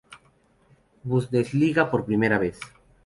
Bundesliga 1.03 1.91
por 1.91 2.05
primera 2.07 2.39
vez. 2.39 2.59